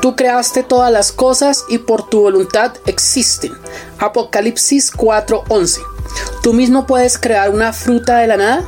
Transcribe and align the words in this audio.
Tú 0.00 0.14
creaste 0.14 0.62
todas 0.62 0.92
las 0.92 1.10
cosas 1.10 1.64
y 1.68 1.78
por 1.78 2.08
tu 2.08 2.20
voluntad 2.20 2.72
existen. 2.86 3.52
Apocalipsis 3.98 4.92
4:11. 4.92 5.80
Tú 6.42 6.52
mismo 6.52 6.86
puedes 6.86 7.18
crear 7.18 7.50
una 7.50 7.72
fruta 7.72 8.18
de 8.18 8.28
la 8.28 8.36
nada. 8.36 8.64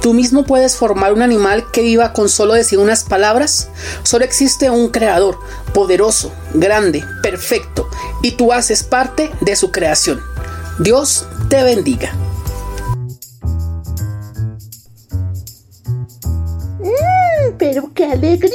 Tú 0.00 0.14
mismo 0.14 0.44
puedes 0.44 0.76
formar 0.76 1.12
un 1.12 1.20
animal 1.20 1.70
que 1.70 1.82
viva 1.82 2.12
con 2.14 2.28
solo 2.28 2.54
decir 2.54 2.78
unas 2.78 3.04
palabras. 3.04 3.68
Solo 4.02 4.24
existe 4.24 4.70
un 4.70 4.88
creador, 4.88 5.38
poderoso, 5.74 6.32
grande, 6.54 7.04
perfecto, 7.22 7.88
y 8.22 8.32
tú 8.32 8.52
haces 8.52 8.82
parte 8.82 9.30
de 9.42 9.56
su 9.56 9.70
creación. 9.70 10.20
Dios 10.78 11.26
te 11.48 11.62
bendiga. 11.62 12.12
Pero 17.60 17.92
qué 17.94 18.06
alegría, 18.06 18.50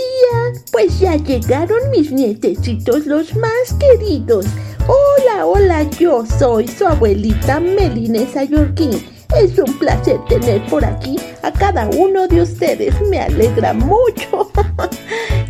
pues 0.72 1.00
ya 1.00 1.16
llegaron 1.16 1.92
mis 1.92 2.12
nietecitos 2.12 3.06
los 3.06 3.36
más 3.36 3.76
queridos. 3.80 4.48
Hola, 4.88 5.46
hola, 5.46 5.84
yo 5.92 6.26
soy 6.40 6.68
su 6.68 6.88
abuelita 6.88 7.60
Melinesa 7.60 8.44
Yorkin. 8.44 8.92
Es 9.40 9.60
un 9.60 9.78
placer 9.78 10.20
tener 10.28 10.66
por 10.66 10.84
aquí 10.84 11.18
a 11.44 11.52
cada 11.52 11.88
uno 11.90 12.28
de 12.28 12.42
ustedes. 12.42 12.96
Me 13.10 13.20
alegra 13.20 13.74
mucho. 13.74 14.52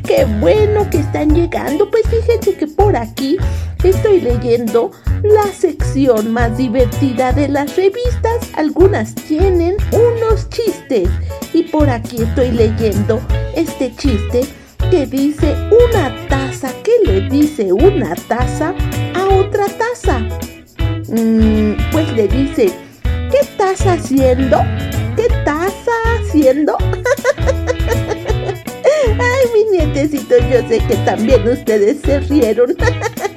Qué 0.06 0.25
bueno 0.39 0.88
que 0.92 1.00
están 1.00 1.34
llegando. 1.34 1.89
Pues 1.89 2.03
fíjense 2.08 2.53
que 2.56 2.67
por 2.67 2.95
aquí 2.95 3.38
estoy 3.84 4.22
leyendo 4.22 4.92
la 5.23 5.52
sección 5.52 6.31
más 6.31 6.58
divertida 6.58 7.34
de 7.34 7.47
las 7.47 7.75
revistas. 7.75 8.52
Algunas 8.56 9.16
tienen 9.16 9.78
unos 9.92 10.47
chistes. 10.50 11.09
Y 11.53 11.64
por 11.64 11.89
aquí 11.89 12.22
estoy 12.22 12.52
leyendo 12.52 13.20
este 13.56 13.95
chiste 13.95 14.42
que 14.92 15.08
dice 15.08 15.56
una 15.89 16.16
taza. 16.28 16.72
¿Qué 16.84 16.92
le 17.03 17.22
dice 17.28 17.73
una 17.73 18.13
taza 18.28 18.75
a 19.16 19.25
otra 19.35 19.66
taza? 19.66 20.19
Mm, 21.08 21.74
pues 21.91 22.13
le 22.13 22.28
dice, 22.28 22.72
¿qué 23.31 23.40
estás 23.41 23.81
haciendo? 23.88 24.59
¿Qué 25.16 25.24
estás 25.24 25.74
haciendo? 26.19 26.78
Ay, 29.07 29.45
mis 29.53 29.71
nietecitos, 29.71 30.39
yo 30.51 30.67
sé 30.67 30.79
que 30.88 30.95
también 31.05 31.47
ustedes 31.47 32.01
se 32.01 32.19
rieron. 32.21 32.75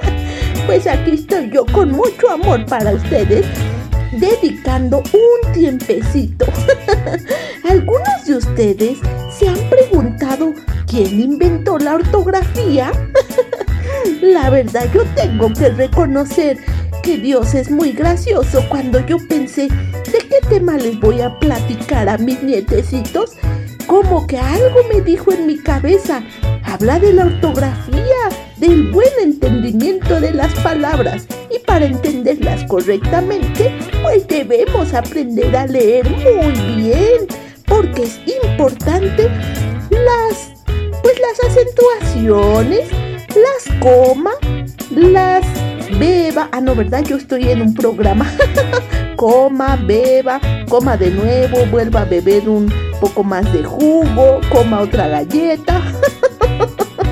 pues 0.66 0.86
aquí 0.86 1.12
estoy 1.12 1.50
yo 1.50 1.64
con 1.66 1.92
mucho 1.92 2.30
amor 2.30 2.64
para 2.66 2.92
ustedes, 2.92 3.46
dedicando 4.12 4.98
un 4.98 5.52
tiempecito. 5.52 6.46
Algunos 7.68 8.24
de 8.26 8.36
ustedes 8.36 8.98
se 9.38 9.48
han 9.48 9.58
preguntado 9.70 10.54
quién 10.86 11.20
inventó 11.20 11.78
la 11.78 11.96
ortografía. 11.96 12.92
la 14.22 14.50
verdad, 14.50 14.86
yo 14.92 15.04
tengo 15.14 15.52
que 15.52 15.68
reconocer 15.70 16.58
que 17.02 17.16
Dios 17.16 17.54
es 17.54 17.70
muy 17.70 17.92
gracioso 17.92 18.64
cuando 18.68 19.04
yo 19.06 19.16
pensé 19.28 19.68
de 19.68 20.18
qué 20.28 20.46
tema 20.48 20.76
les 20.76 20.98
voy 21.00 21.20
a 21.20 21.38
platicar 21.38 22.08
a 22.08 22.18
mis 22.18 22.42
nietecitos. 22.42 23.32
Como 23.88 24.26
que 24.26 24.36
algo 24.36 24.80
me 24.92 25.00
dijo 25.00 25.32
en 25.32 25.46
mi 25.46 25.56
cabeza, 25.56 26.22
habla 26.62 27.00
de 27.00 27.14
la 27.14 27.24
ortografía, 27.24 28.28
del 28.58 28.92
buen 28.92 29.08
entendimiento 29.22 30.20
de 30.20 30.32
las 30.32 30.52
palabras 30.60 31.26
y 31.50 31.58
para 31.60 31.86
entenderlas 31.86 32.64
correctamente, 32.64 33.74
pues 34.02 34.28
debemos 34.28 34.92
aprender 34.92 35.56
a 35.56 35.66
leer 35.66 36.06
muy 36.10 36.76
bien, 36.76 37.26
porque 37.66 38.02
es 38.02 38.20
importante 38.44 39.30
las 39.90 40.52
pues 41.02 41.14
las 41.20 41.50
acentuaciones, 41.50 42.90
las 43.28 43.78
comas, 43.80 44.36
las 44.90 45.46
beba, 45.98 46.50
ah 46.52 46.60
no, 46.60 46.74
¿verdad? 46.74 47.04
Yo 47.04 47.16
estoy 47.16 47.50
en 47.50 47.62
un 47.62 47.72
programa. 47.72 48.30
coma, 49.16 49.76
beba, 49.76 50.40
coma 50.68 50.98
de 50.98 51.10
nuevo, 51.10 51.64
vuelva 51.70 52.02
a 52.02 52.04
beber 52.04 52.48
un 52.48 52.87
poco 53.00 53.24
más 53.24 53.50
de 53.52 53.64
jugo, 53.64 54.40
coma 54.50 54.80
otra 54.80 55.08
galleta. 55.08 55.82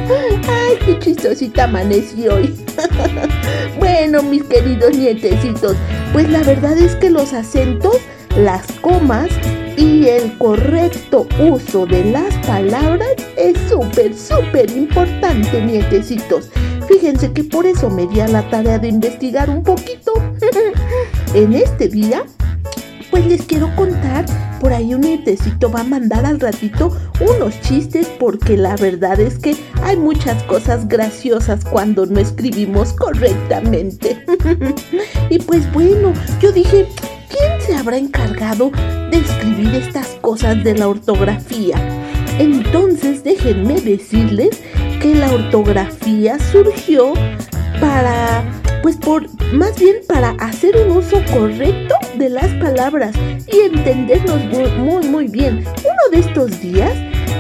Ay, 0.09 0.79
qué 0.85 0.99
chistosita 0.99 1.65
amanecí 1.65 2.29
hoy. 2.29 2.55
bueno, 3.79 4.23
mis 4.23 4.45
queridos 4.45 4.97
nietecitos, 4.97 5.77
pues 6.13 6.29
la 6.29 6.43
verdad 6.43 6.77
es 6.79 6.95
que 6.97 7.11
los 7.11 7.33
acentos, 7.33 7.97
las 8.37 8.67
comas 8.81 9.29
y 9.77 10.07
el 10.07 10.37
correcto 10.39 11.27
uso 11.39 11.87
de 11.87 12.05
las 12.05 12.35
palabras 12.47 13.11
es 13.37 13.59
súper, 13.69 14.15
súper 14.15 14.71
importante, 14.71 15.63
nietecitos. 15.63 16.51
Fíjense 16.89 17.33
que 17.33 17.43
por 17.43 17.67
eso 17.67 17.91
me 17.91 18.07
di 18.07 18.21
a 18.21 18.29
la 18.29 18.49
tarea 18.49 18.79
de 18.79 18.89
investigar 18.89 19.51
un 19.51 19.63
poquito. 19.63 20.13
en 21.35 21.55
este 21.55 21.89
día 21.89 22.25
pues 23.11 23.27
les 23.27 23.43
quiero 23.43 23.75
contar, 23.77 24.25
por 24.61 24.73
ahí 24.73 24.95
un 24.95 25.03
nietecito 25.03 25.71
va 25.71 25.81
a 25.81 25.85
mandar 25.85 26.25
al 26.27 26.41
ratito 26.41 26.97
unos 27.21 27.61
chistes 27.61 28.09
porque 28.19 28.57
la 28.57 28.77
verdad 28.77 29.21
es 29.21 29.39
que 29.39 29.57
hay 29.83 29.97
muchas 29.97 30.43
cosas 30.45 30.89
graciosas 30.89 31.65
cuando 31.65 32.07
no 32.07 32.21
escribimos 32.21 32.93
correctamente. 32.93 34.25
y 35.31 35.39
pues 35.39 35.73
bueno, 35.73 36.13
yo 36.41 36.53
dije, 36.53 36.87
¿quién 37.29 37.61
se 37.61 37.75
habrá 37.75 37.97
encargado 37.97 38.71
de 39.11 39.19
escribir 39.19 39.75
estas 39.75 40.09
cosas 40.21 40.63
de 40.65 40.75
la 40.75 40.89
ortografía? 40.89 41.77
Entonces 42.39 43.25
déjenme 43.25 43.81
decirles 43.81 44.61
que 45.01 45.15
la 45.15 45.33
ortografía 45.33 46.39
surgió 46.39 47.15
para 47.81 48.45
pues 48.83 48.97
por 48.97 49.29
más 49.53 49.79
bien 49.79 49.97
para 50.09 50.31
hacer 50.39 50.77
un 50.77 50.97
uso 50.97 51.23
correcto 51.33 51.95
de 52.17 52.31
las 52.31 52.53
palabras 52.55 53.15
y 53.53 53.75
entendernos 53.75 54.45
muy 54.79 55.07
muy, 55.09 55.29
bien. 55.29 55.65
Uno 55.67 56.11
de 56.13 56.19
estos 56.19 56.61
días 56.61 56.93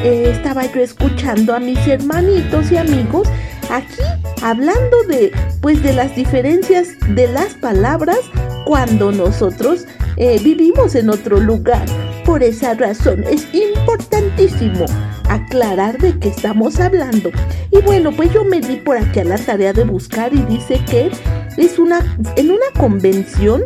eh, 0.04 0.30
estaba 0.32 0.66
yo 0.66 0.80
escuchando 0.80 1.54
a 1.54 1.60
mis 1.60 1.78
hermanitos 1.86 2.70
y 2.70 2.76
amigos 2.76 3.28
aquí 3.70 4.02
hablando 4.42 5.02
de 5.08 5.32
pues 5.60 5.82
de 5.82 5.92
las 5.92 6.14
diferencias 6.14 6.88
de 7.08 7.28
las 7.28 7.54
palabras 7.54 8.18
cuando 8.64 9.12
nosotros 9.12 9.86
eh, 10.16 10.40
vivimos 10.42 10.94
en 10.94 11.10
otro 11.10 11.38
lugar. 11.38 11.86
Por 12.24 12.42
esa 12.42 12.74
razón 12.74 13.24
es 13.24 13.46
importantísimo 13.54 14.84
aclarar 15.28 15.98
de 15.98 16.18
qué 16.18 16.28
estamos 16.28 16.80
hablando. 16.80 17.30
Y 17.70 17.80
bueno, 17.82 18.10
pues 18.12 18.32
yo 18.32 18.44
me 18.44 18.60
di 18.60 18.76
por 18.76 18.96
aquí 18.96 19.20
a 19.20 19.24
la 19.24 19.38
tarea 19.38 19.72
de 19.72 19.84
buscar 19.84 20.32
y 20.34 20.42
dice 20.42 20.80
que 20.90 21.10
es 21.56 21.78
una 21.78 22.16
en 22.36 22.50
una 22.50 22.66
convención 22.78 23.64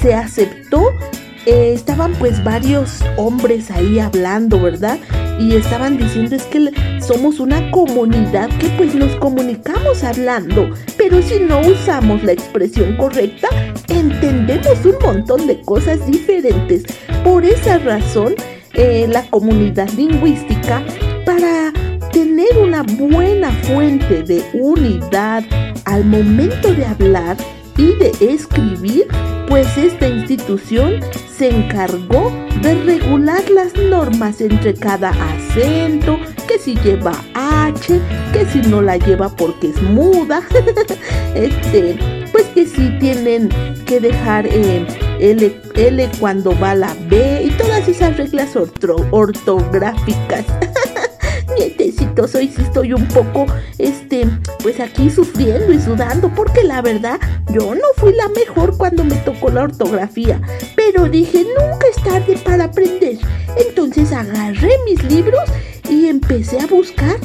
se 0.00 0.14
aceptó 0.14 0.90
eh, 1.46 1.72
estaban 1.74 2.12
pues 2.14 2.42
varios 2.44 3.00
hombres 3.16 3.70
ahí 3.70 3.98
hablando, 3.98 4.60
¿verdad? 4.60 4.98
Y 5.40 5.56
estaban 5.56 5.98
diciendo 5.98 6.36
es 6.36 6.44
que 6.44 6.70
somos 7.00 7.40
una 7.40 7.70
comunidad 7.70 8.48
que 8.58 8.68
pues 8.76 8.94
nos 8.94 9.14
comunicamos 9.16 10.04
hablando, 10.04 10.70
pero 10.96 11.20
si 11.20 11.40
no 11.40 11.60
usamos 11.60 12.22
la 12.22 12.32
expresión 12.32 12.96
correcta, 12.96 13.48
entendemos 13.88 14.84
un 14.84 14.94
montón 15.02 15.46
de 15.46 15.60
cosas 15.62 16.06
diferentes. 16.06 16.84
Por 17.24 17.44
esa 17.44 17.78
razón, 17.78 18.34
eh, 18.74 19.06
la 19.08 19.22
comunidad 19.28 19.88
lingüística, 19.90 20.82
para 21.26 21.72
tener 22.12 22.56
una 22.62 22.82
buena 22.82 23.50
fuente 23.62 24.22
de 24.22 24.44
unidad 24.52 25.42
al 25.84 26.04
momento 26.04 26.72
de 26.72 26.84
hablar, 26.84 27.36
de 27.90 28.12
escribir, 28.20 29.08
pues 29.48 29.76
esta 29.76 30.08
institución 30.08 31.00
se 31.36 31.48
encargó 31.48 32.32
de 32.62 32.74
regular 32.84 33.42
las 33.50 33.74
normas 33.74 34.40
entre 34.40 34.74
cada 34.74 35.10
acento, 35.10 36.18
que 36.46 36.58
si 36.58 36.76
lleva 36.76 37.12
H, 37.34 38.00
que 38.32 38.46
si 38.46 38.60
no 38.68 38.80
la 38.82 38.96
lleva 38.96 39.28
porque 39.28 39.70
es 39.70 39.82
muda, 39.82 40.42
este, 41.34 41.98
pues 42.30 42.46
que 42.54 42.66
si 42.66 42.90
tienen 42.98 43.48
que 43.84 44.00
dejar 44.00 44.46
eh, 44.46 44.86
L, 45.18 45.60
L 45.74 46.10
cuando 46.20 46.58
va 46.58 46.74
la 46.74 46.94
B 47.08 47.42
y 47.44 47.50
todas 47.50 47.88
esas 47.88 48.16
reglas 48.16 48.56
ortográficas. 49.10 50.46
nietecitos, 51.58 52.34
hoy 52.34 52.48
sí 52.48 52.62
estoy 52.62 52.92
un 52.92 53.06
poco, 53.08 53.46
este, 53.78 54.26
pues 54.62 54.80
aquí 54.80 55.10
sufriendo 55.10 55.72
y 55.72 55.80
sudando, 55.80 56.28
porque 56.34 56.64
la 56.64 56.82
verdad, 56.82 57.18
yo 57.52 57.74
no 57.74 57.86
fui 57.96 58.14
la 58.14 58.28
mejor 58.28 58.76
cuando 58.76 59.04
me 59.04 59.16
tocó 59.16 59.50
la 59.50 59.62
ortografía, 59.62 60.40
pero 60.76 61.08
dije, 61.08 61.44
nunca 61.44 61.86
es 61.94 62.02
tarde 62.02 62.38
para 62.44 62.64
aprender. 62.64 63.18
Entonces 63.56 64.12
agarré 64.12 64.70
mis 64.84 65.02
libros 65.04 65.42
y 65.88 66.06
empecé 66.06 66.60
a 66.60 66.66
buscar 66.66 67.16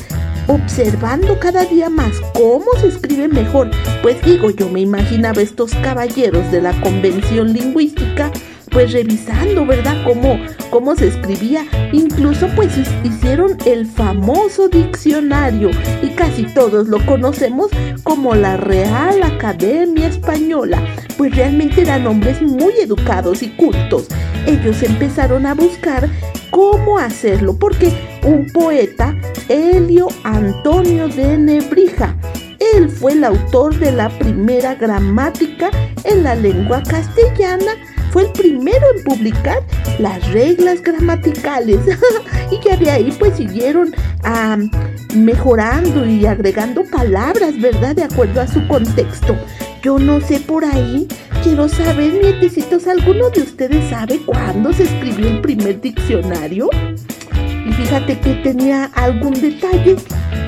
observando 0.47 1.39
cada 1.39 1.65
día 1.65 1.89
más 1.89 2.13
cómo 2.33 2.65
se 2.79 2.87
escribe 2.87 3.27
mejor. 3.27 3.69
Pues 4.01 4.21
digo, 4.23 4.49
yo 4.49 4.69
me 4.69 4.81
imaginaba 4.81 5.41
estos 5.41 5.73
caballeros 5.75 6.49
de 6.51 6.61
la 6.61 6.79
convención 6.81 7.53
lingüística 7.53 8.31
pues 8.69 8.91
revisando, 8.91 9.65
¿verdad? 9.65 10.03
Cómo, 10.05 10.39
cómo 10.69 10.95
se 10.95 11.07
escribía. 11.07 11.65
Incluso 11.91 12.47
pues 12.55 12.77
hicieron 13.03 13.57
el 13.65 13.85
famoso 13.85 14.67
diccionario 14.69 15.71
y 16.01 16.09
casi 16.09 16.43
todos 16.43 16.87
lo 16.87 17.03
conocemos 17.05 17.69
como 18.03 18.35
la 18.35 18.57
Real 18.57 19.23
Academia 19.23 20.07
Española. 20.07 20.81
Pues 21.17 21.35
realmente 21.35 21.81
eran 21.81 22.07
hombres 22.07 22.41
muy 22.41 22.73
educados 22.79 23.43
y 23.43 23.49
cultos. 23.49 24.07
Ellos 24.45 24.81
empezaron 24.83 25.45
a 25.45 25.53
buscar 25.53 26.09
cómo 26.51 26.97
hacerlo 26.97 27.57
porque 27.57 27.91
un 28.23 28.47
poeta, 28.47 29.15
Helio 29.49 30.07
Antonio 30.23 31.07
de 31.07 31.37
Nebrija, 31.37 32.15
él 32.75 32.89
fue 32.89 33.13
el 33.13 33.23
autor 33.23 33.77
de 33.77 33.91
la 33.91 34.09
primera 34.09 34.75
gramática 34.75 35.69
en 36.03 36.23
la 36.23 36.35
lengua 36.35 36.81
castellana 36.83 37.73
fue 38.11 38.23
el 38.23 38.31
primero 38.31 38.85
en 38.95 39.03
publicar 39.03 39.59
las 39.99 40.31
reglas 40.31 40.81
gramaticales 40.81 41.79
y 42.51 42.67
ya 42.67 42.77
de 42.77 42.89
ahí 42.89 43.15
pues 43.17 43.35
siguieron 43.37 43.93
mejorando 45.15 46.05
y 46.05 46.25
agregando 46.25 46.83
palabras, 46.85 47.59
¿verdad? 47.59 47.95
De 47.95 48.03
acuerdo 48.03 48.41
a 48.41 48.47
su 48.47 48.65
contexto. 48.67 49.35
Yo 49.81 49.99
no 49.99 50.19
sé 50.19 50.39
por 50.39 50.65
ahí, 50.65 51.07
quiero 51.43 51.69
saber, 51.69 52.13
nietecitos, 52.21 52.87
¿alguno 52.87 53.29
de 53.29 53.41
ustedes 53.41 53.89
sabe 53.89 54.19
cuándo 54.25 54.73
se 54.73 54.83
escribió 54.83 55.27
el 55.27 55.41
primer 55.41 55.79
diccionario? 55.79 56.69
Y 57.65 57.71
fíjate 57.73 58.19
que 58.19 58.33
tenía 58.35 58.85
algún 58.95 59.33
detalle, 59.33 59.95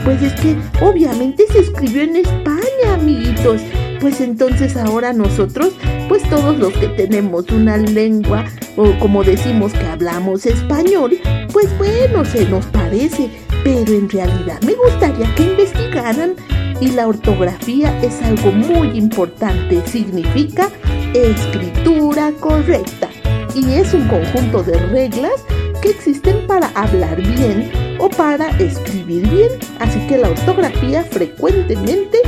pues 0.04 0.22
es 0.22 0.34
que 0.42 0.58
obviamente 0.82 1.46
se 1.52 1.60
escribió 1.60 2.04
en 2.04 2.18
España, 2.18 2.96
amiguitos 2.96 3.62
pues 4.00 4.22
entonces 4.22 4.78
ahora 4.78 5.13
nosotros, 5.13 5.74
pues 6.07 6.28
todos 6.30 6.57
los 6.57 6.74
que 6.74 6.88
tenemos 6.90 7.50
una 7.51 7.78
lengua, 7.78 8.46
o 8.78 8.98
como 9.00 9.24
decimos 9.24 9.74
que 9.74 9.86
hablamos 9.86 10.46
español, 10.46 11.18
pues 11.51 11.75
bueno, 11.78 12.25
se 12.25 12.46
nos 12.46 12.66
parece, 12.68 13.30
pero 13.63 13.94
en 13.94 14.10
realidad 14.10 14.62
me 14.62 14.74
gustaría 14.74 15.34
que 15.36 15.44
investigaran 15.44 16.36
y 16.80 16.92
la 16.92 17.07
ortografía 17.07 17.98
es 18.01 18.22
algo 18.22 18.51
muy 18.51 18.98
importante, 18.98 19.81
significa 19.86 20.69
escritura 21.13 22.31
correcta 22.40 23.10
y 23.54 23.74
es 23.74 23.94
un 23.94 24.07
conjunto 24.07 24.63
de 24.63 24.78
reglas 24.78 25.44
que 25.81 25.90
existen 25.90 26.46
para 26.48 26.68
hablar 26.75 27.22
bien 27.22 27.72
o 28.00 28.10
para 28.10 28.50
escribir 28.60 29.28
bien, 29.30 29.50
así 29.80 30.00
que 30.07 30.18
la 30.18 30.30
ortografía 30.30 31.04
frecuentemente 31.04 32.19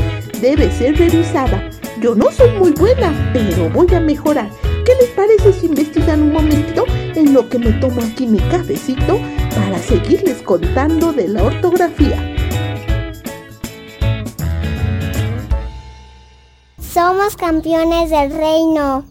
debe 0.41 0.71
ser 0.71 0.97
revisada. 0.97 1.69
Yo 2.01 2.15
no 2.15 2.31
soy 2.31 2.49
muy 2.57 2.71
buena, 2.71 3.13
pero 3.31 3.69
voy 3.69 3.87
a 3.93 3.99
mejorar. 3.99 4.49
¿Qué 4.85 4.93
les 4.99 5.09
parece 5.11 5.53
si 5.53 5.67
investigan 5.67 6.23
un 6.23 6.33
momentito 6.33 6.85
en 7.15 7.33
lo 7.33 7.47
que 7.47 7.59
me 7.59 7.71
tomo 7.73 8.01
aquí 8.01 8.25
mi 8.25 8.39
cafecito 8.39 9.19
para 9.55 9.77
seguirles 9.77 10.41
contando 10.41 11.13
de 11.13 11.27
la 11.27 11.43
ortografía? 11.43 12.17
Somos 16.79 17.35
campeones 17.37 18.09
del 18.09 18.31
reino. 18.31 19.10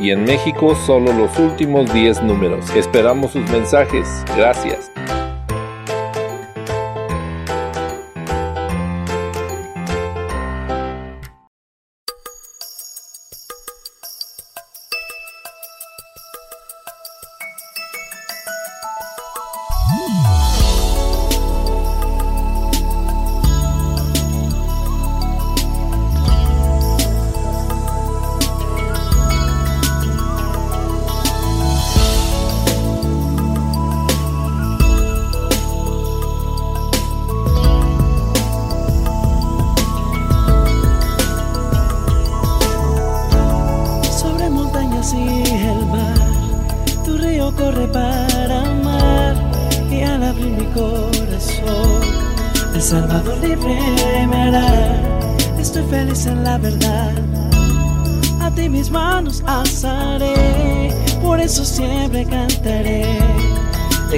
y 0.00 0.10
en 0.10 0.24
México 0.24 0.74
solo 0.74 1.12
los 1.12 1.38
últimos 1.38 1.92
10 1.92 2.22
números. 2.22 2.70
Esperamos 2.70 3.32
sus 3.32 3.48
mensajes. 3.50 4.24
Gracias. 4.36 4.90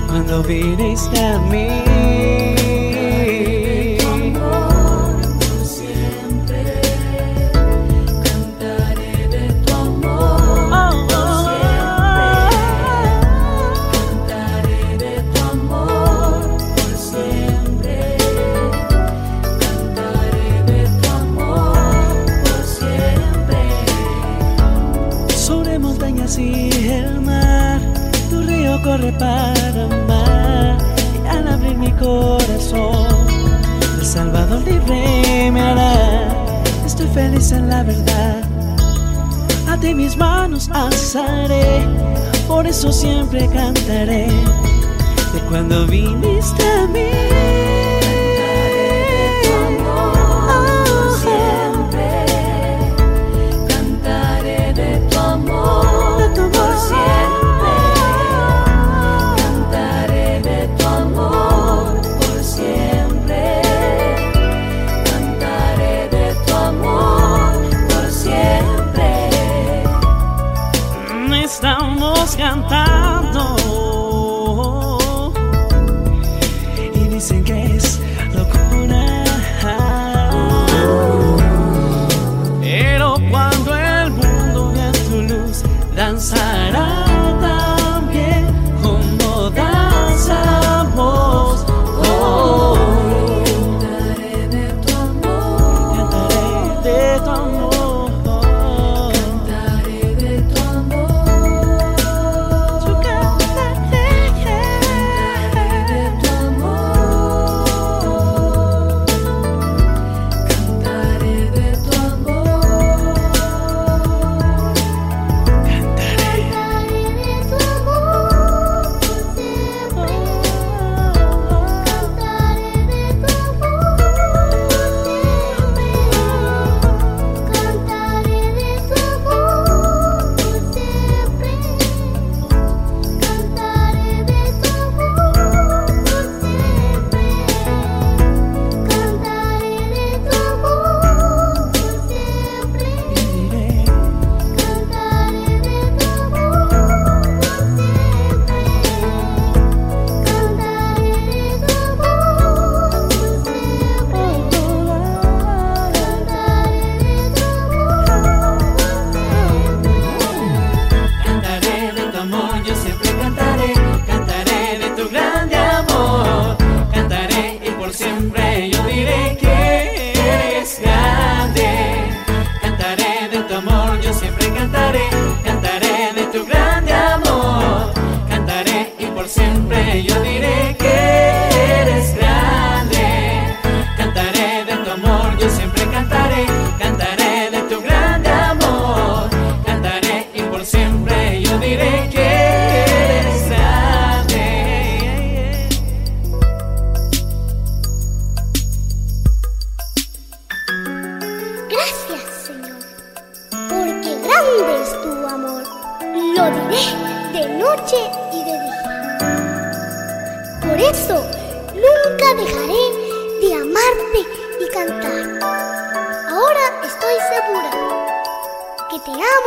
Cuando 0.07 0.43
vienes 0.43 1.11
a 1.19 1.39
mí, 1.51 1.69
cantaré 2.57 3.29
de 3.59 3.99
tu 3.99 4.07
amor 4.07 5.21
por 5.39 5.67
siempre. 5.67 6.63
Cantaré 8.25 9.27
de 9.29 9.45
tu 9.65 9.75
amor 9.75 10.79
por 11.09 11.31
siempre. 11.45 12.29
Cantaré 13.93 14.83
de 14.99 15.15
tu 15.33 15.39
amor 15.45 16.41
por 16.77 16.93
siempre. 16.97 17.97
Cantaré 19.61 20.51
de 20.73 20.81
tu 21.01 21.09
amor 21.11 21.77
por 22.45 22.63
siempre. 22.65 23.61
Sobre 25.37 25.79
montañas 25.79 26.39
y 26.39 26.71
el 26.89 27.21
mar, 27.21 27.81
tu 28.31 28.41
río 28.43 28.81
corre 28.83 29.13
para. 29.19 29.68
Feliz 37.19 37.51
en 37.51 37.69
la 37.69 37.83
verdad. 37.83 38.43
A 39.69 39.77
ti 39.77 39.93
mis 39.93 40.17
manos 40.17 40.71
alzaré, 40.73 41.85
por 42.47 42.65
eso 42.65 42.93
siempre 42.93 43.49
cantaré 43.49 44.29
de 45.33 45.41
cuando 45.49 45.85
viniste 45.87 46.65
a 46.65 46.87
mí. 46.87 47.38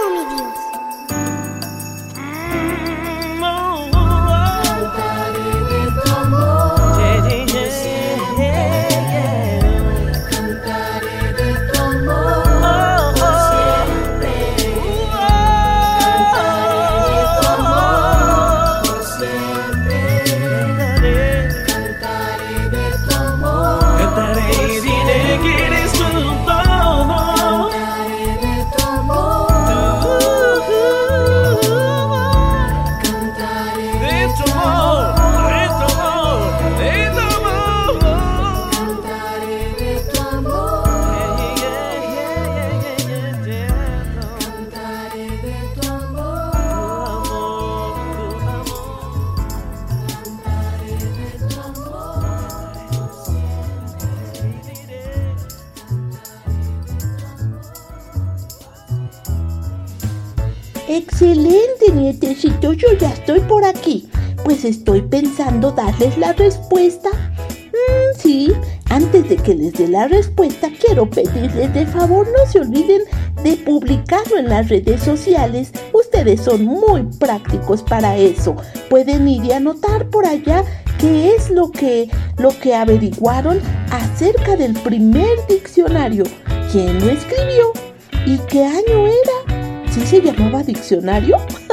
Excelente, 0.02 0.61
yo 62.74 62.88
ya 63.00 63.10
estoy 63.10 63.40
por 63.42 63.64
aquí. 63.66 64.08
Pues 64.44 64.66
estoy 64.66 65.02
pensando 65.02 65.72
darles 65.72 66.18
la 66.18 66.34
respuesta. 66.34 67.10
Mm, 67.10 68.18
sí, 68.18 68.52
antes 68.90 69.30
de 69.30 69.38
que 69.38 69.56
les 69.56 69.74
dé 69.74 69.88
la 69.88 70.08
respuesta, 70.08 70.70
quiero 70.80 71.10
pedirles 71.10 71.74
de 71.74 71.86
favor 71.86 72.28
no 72.28 72.52
se 72.52 72.60
olviden 72.60 73.02
de 73.44 73.56
publicarlo 73.58 74.38
en 74.38 74.50
las 74.50 74.70
redes 74.70 75.02
sociales. 75.02 75.72
Ustedes 75.94 76.42
son 76.42 76.66
muy 76.66 77.04
prácticos 77.20 77.84
para 77.84 78.18
eso. 78.18 78.56
Pueden 78.90 79.28
ir 79.28 79.46
y 79.46 79.52
anotar 79.54 80.10
por 80.10 80.26
allá 80.26 80.64
qué 81.00 81.34
es 81.36 81.50
lo 81.50 81.72
que, 81.72 82.10
lo 82.38 82.50
que 82.60 82.76
averiguaron 82.76 83.60
acerca 83.92 84.56
del 84.56 84.74
primer 84.74 85.30
diccionario, 85.48 86.24
quién 86.72 87.00
lo 87.00 87.12
escribió 87.12 87.72
y 88.26 88.38
qué 88.50 88.66
año 88.66 89.08
era. 89.08 89.90
¿Sí 89.92 90.06
se 90.06 90.22
llamaba 90.22 90.64
diccionario? 90.64 91.38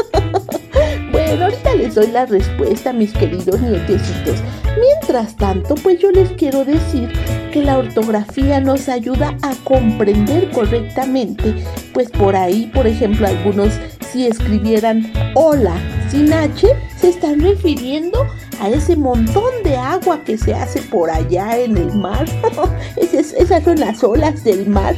bueno, 1.28 1.44
ahorita 1.44 1.74
les 1.74 1.94
doy 1.94 2.06
la 2.06 2.24
respuesta, 2.24 2.92
mis 2.94 3.12
queridos 3.12 3.60
nietecitos. 3.60 4.36
Mientras 4.80 5.36
tanto, 5.36 5.74
pues 5.74 5.98
yo 5.98 6.10
les 6.10 6.30
quiero 6.32 6.64
decir 6.64 7.12
que 7.52 7.62
la 7.62 7.76
ortografía 7.76 8.60
nos 8.60 8.88
ayuda 8.88 9.36
a 9.42 9.54
comprender 9.64 10.50
correctamente, 10.52 11.54
pues 11.92 12.10
por 12.10 12.34
ahí, 12.34 12.70
por 12.72 12.86
ejemplo, 12.86 13.26
algunos 13.26 13.74
si 14.10 14.26
escribieran 14.26 15.12
hola 15.34 15.74
sin 16.10 16.32
H, 16.32 16.66
se 16.96 17.10
están 17.10 17.40
refiriendo 17.40 18.26
a 18.58 18.70
ese 18.70 18.96
montón 18.96 19.52
de 19.64 19.76
agua 19.76 20.24
que 20.24 20.38
se 20.38 20.54
hace 20.54 20.80
por 20.80 21.10
allá 21.10 21.58
en 21.58 21.76
el 21.76 21.94
mar. 21.94 22.24
esas, 22.96 23.34
esas 23.34 23.64
son 23.64 23.78
las 23.80 24.02
olas 24.02 24.44
del 24.44 24.66
mar. 24.66 24.94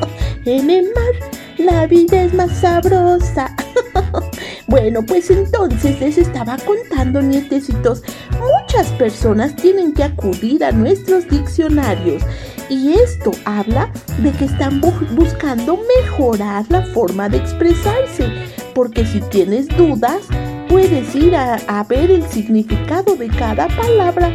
en 0.46 0.70
el 0.70 0.84
mar 0.94 1.30
la 1.58 1.86
vida 1.86 2.22
es 2.22 2.32
más 2.32 2.52
sabrosa. 2.52 3.54
bueno, 4.66 5.04
pues 5.06 5.30
entonces 5.30 6.00
les 6.00 6.18
estaba 6.18 6.56
contando, 6.58 7.22
nietecitos, 7.22 8.02
muchas 8.38 8.88
personas 8.92 9.54
tienen 9.56 9.92
que 9.92 10.04
acudir 10.04 10.64
a 10.64 10.72
nuestros 10.72 11.28
diccionarios. 11.28 12.22
Y 12.68 12.94
esto 12.94 13.30
habla 13.44 13.90
de 14.18 14.32
que 14.32 14.46
están 14.46 14.80
buscando 15.12 15.78
mejorar 15.98 16.64
la 16.70 16.82
forma 16.86 17.28
de 17.28 17.38
expresarse. 17.38 18.26
Porque 18.74 19.04
si 19.04 19.20
tienes 19.20 19.68
dudas, 19.68 20.22
puedes 20.68 21.14
ir 21.14 21.36
a, 21.36 21.84
ver 21.88 22.10
el 22.10 22.22
significado 22.24 23.16
de 23.16 23.28
cada 23.28 23.68
palabra. 23.68 24.34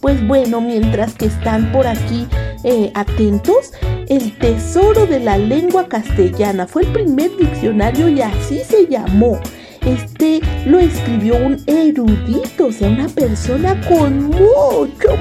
Pues 0.00 0.26
bueno, 0.26 0.60
mientras 0.60 1.14
que 1.14 1.26
están 1.26 1.70
por 1.70 1.86
aquí 1.86 2.26
eh, 2.64 2.90
atentos, 2.94 3.72
el 4.08 4.36
tesoro 4.38 5.06
de 5.06 5.20
la 5.20 5.36
lengua 5.36 5.88
castellana 5.88 6.66
fue 6.66 6.82
el 6.82 6.92
primer 6.92 7.36
diccionario 7.36 8.08
y 8.08 8.20
así 8.20 8.60
se 8.60 8.86
llamó. 8.86 9.38
Este 9.84 10.40
lo 10.66 10.80
escribió 10.80 11.36
un 11.36 11.62
erudito, 11.66 12.66
o 12.66 12.72
sea, 12.72 12.88
una 12.88 13.08
persona 13.08 13.80
con 13.88 14.24
mucho, 14.26 15.16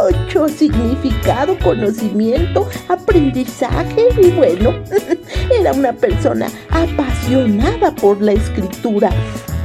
mucho 0.00 0.48
significado, 0.48 1.58
conocimiento, 1.58 2.68
aprendizaje 2.88 4.06
y 4.22 4.30
bueno, 4.30 4.74
era 5.60 5.72
una 5.72 5.92
persona 5.92 6.48
apasionada 6.70 7.92
por 7.94 8.20
la 8.22 8.32
escritura 8.32 9.10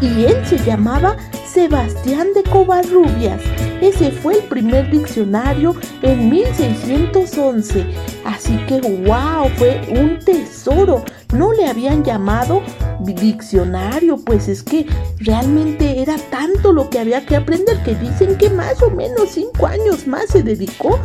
y 0.01 0.25
él 0.25 0.37
se 0.45 0.57
llamaba 0.59 1.15
Sebastián 1.45 2.27
de 2.33 2.43
Covarrubias. 2.43 3.41
Ese 3.81 4.11
fue 4.11 4.35
el 4.35 4.43
primer 4.43 4.89
diccionario 4.91 5.75
en 6.01 6.29
1611. 6.29 7.85
Así 8.25 8.57
que, 8.67 8.81
wow, 8.81 9.49
fue 9.57 9.81
un 9.89 10.19
tesoro. 10.19 11.03
No 11.33 11.53
le 11.53 11.67
habían 11.67 12.03
llamado 12.03 12.61
diccionario, 12.99 14.17
pues 14.17 14.47
es 14.47 14.63
que 14.63 14.85
realmente 15.19 16.01
era 16.01 16.17
tanto 16.29 16.73
lo 16.73 16.89
que 16.89 16.99
había 16.99 17.25
que 17.25 17.35
aprender 17.35 17.81
que 17.83 17.95
dicen 17.95 18.35
que 18.37 18.49
más 18.49 18.81
o 18.81 18.89
menos 18.89 19.29
cinco 19.31 19.67
años 19.67 20.07
más 20.07 20.25
se 20.29 20.43
dedicó 20.43 20.99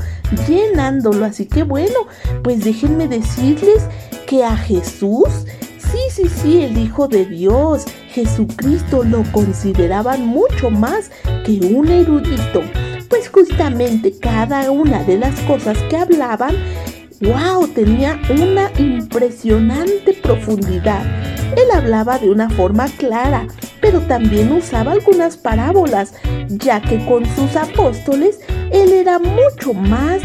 llenándolo. 0.49 1.25
Así 1.25 1.47
que 1.47 1.62
bueno, 1.62 2.07
pues 2.43 2.64
déjenme 2.64 3.07
decirles 3.09 3.85
que 4.26 4.45
a 4.45 4.57
Jesús 4.57 5.28
Sí, 5.95 6.01
sí, 6.11 6.29
sí, 6.29 6.63
el 6.63 6.77
Hijo 6.77 7.07
de 7.07 7.25
Dios, 7.25 7.85
Jesucristo, 8.09 9.05
lo 9.05 9.23
consideraban 9.31 10.27
mucho 10.27 10.69
más 10.69 11.13
que 11.47 11.61
un 11.73 11.89
erudito. 11.89 12.63
Pues 13.09 13.29
justamente 13.29 14.13
cada 14.19 14.73
una 14.73 15.05
de 15.05 15.19
las 15.19 15.39
cosas 15.43 15.79
que 15.89 15.97
hablaban, 15.97 16.57
wow, 17.21 17.69
tenía 17.69 18.21
una 18.29 18.73
impresionante 18.77 20.15
profundidad. 20.15 21.05
Él 21.57 21.71
hablaba 21.73 22.19
de 22.19 22.29
una 22.29 22.51
forma 22.51 22.87
clara, 22.99 23.47
pero 23.81 24.01
también 24.01 24.51
usaba 24.51 24.91
algunas 24.91 25.37
parábolas, 25.37 26.15
ya 26.49 26.83
que 26.83 27.07
con 27.07 27.25
sus 27.37 27.55
apóstoles 27.55 28.41
él 28.73 28.93
era 28.93 29.21
mucho 29.21 29.73
más 29.73 30.21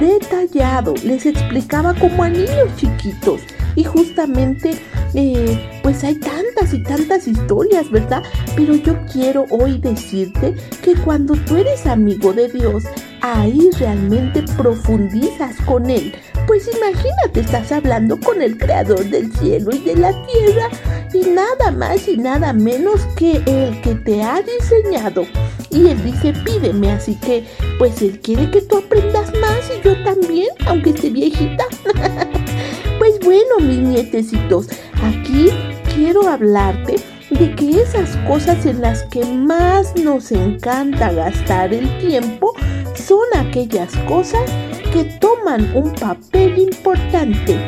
detallado, 0.00 0.94
les 1.04 1.26
explicaba 1.26 1.92
como 1.92 2.22
a 2.22 2.30
niños 2.30 2.74
chiquitos 2.78 3.42
y 3.76 3.84
justamente 3.84 4.78
eh, 5.14 5.80
pues 5.82 6.02
hay 6.04 6.16
tantas 6.16 6.72
y 6.72 6.82
tantas 6.82 7.28
historias, 7.28 7.90
¿verdad? 7.90 8.22
Pero 8.56 8.74
yo 8.74 8.96
quiero 9.12 9.46
hoy 9.50 9.78
decirte 9.78 10.54
que 10.82 10.94
cuando 10.96 11.34
tú 11.34 11.56
eres 11.56 11.86
amigo 11.86 12.32
de 12.32 12.48
Dios, 12.48 12.84
ahí 13.20 13.70
realmente 13.78 14.42
profundizas 14.56 15.56
con 15.66 15.88
Él. 15.88 16.14
Pues 16.46 16.68
imagínate, 16.76 17.40
estás 17.40 17.72
hablando 17.72 18.18
con 18.20 18.42
el 18.42 18.58
creador 18.58 19.04
del 19.04 19.32
cielo 19.36 19.70
y 19.72 19.78
de 19.78 19.96
la 19.96 20.12
tierra 20.26 20.68
y 21.12 21.20
nada 21.30 21.70
más 21.70 22.06
y 22.06 22.16
nada 22.16 22.52
menos 22.52 23.00
que 23.16 23.36
el 23.46 23.80
que 23.80 23.94
te 23.94 24.22
ha 24.22 24.42
diseñado. 24.42 25.26
Y 25.70 25.88
él 25.88 26.04
dice, 26.04 26.32
pídeme, 26.44 26.92
así 26.92 27.16
que 27.16 27.44
pues 27.78 28.02
él 28.02 28.20
quiere 28.20 28.50
que 28.50 28.60
tú 28.62 28.78
aprendas 28.78 29.32
más 29.40 29.60
y 29.70 29.82
yo 29.82 30.04
también, 30.04 30.48
aunque 30.66 30.90
esté 30.90 31.10
viejita. 31.10 31.64
Bueno, 33.24 33.58
mis 33.58 33.78
nietecitos, 33.78 34.68
aquí 35.02 35.48
quiero 35.94 36.28
hablarte 36.28 36.96
de 37.30 37.54
que 37.54 37.80
esas 37.80 38.18
cosas 38.28 38.66
en 38.66 38.82
las 38.82 39.04
que 39.04 39.24
más 39.24 39.96
nos 39.96 40.30
encanta 40.30 41.10
gastar 41.10 41.72
el 41.72 41.88
tiempo 42.00 42.52
son 42.94 43.24
aquellas 43.34 43.96
cosas 44.06 44.42
que 44.92 45.04
toman 45.20 45.74
un 45.74 45.94
papel 45.94 46.58
importante. 46.58 47.58